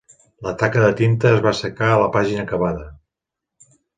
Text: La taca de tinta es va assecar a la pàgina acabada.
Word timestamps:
La 0.45 0.53
taca 0.61 0.79
de 0.83 0.87
tinta 1.01 1.29
es 1.33 1.43
va 1.43 1.51
assecar 1.51 1.91
a 1.97 2.01
la 2.05 2.09
pàgina 2.17 2.47
acabada. 2.47 2.89